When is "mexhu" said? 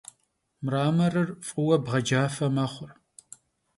2.55-2.87